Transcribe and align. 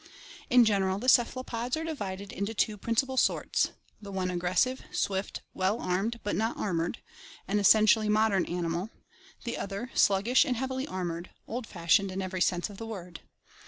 In 0.49 0.65
general 0.65 0.97
the 0.97 1.07
cephalopods 1.07 1.77
are 1.77 1.83
divided 1.83 2.31
into 2.33 2.55
two 2.55 2.75
principal 2.75 3.17
sorts, 3.17 3.69
the 4.01 4.11
one 4.11 4.31
aggressive, 4.31 4.81
swift, 4.91 5.43
well 5.53 5.79
armed 5.79 6.19
but 6.23 6.35
not 6.35 6.57
armored— 6.57 7.03
an 7.47 7.59
essen 7.59 7.85
tially 7.85 8.09
modern 8.09 8.43
animal; 8.45 8.89
the 9.43 9.57
other 9.59 9.91
sluggish 9.93 10.43
and 10.43 10.57
heavily 10.57 10.87
armored— 10.87 11.29
old 11.47 11.67
fashioned 11.67 12.11
in 12.11 12.19
every 12.19 12.41
sense 12.41 12.67
of 12.67 12.77
the 12.79 12.87
word. 12.87 13.19